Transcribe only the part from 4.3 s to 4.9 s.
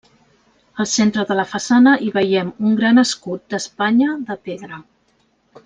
de pedra.